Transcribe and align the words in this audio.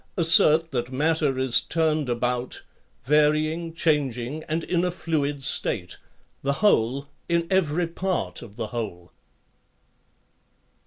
assert 0.17 0.71
that 0.71 0.91
matter 0.91 1.37
is 1.37 1.61
turned 1.61 2.09
about, 2.09 2.63
varying, 3.03 3.71
changing, 3.71 4.43
and 4.49 4.63
in 4.63 4.83
a 4.83 4.89
fluid 4.89 5.43
state, 5.43 5.97
the 6.41 6.53
whole 6.53 7.07
in 7.29 7.45
every 7.51 7.85
part 7.85 8.41
of 8.41 8.55
the 8.55 8.65
whole. 8.73 9.11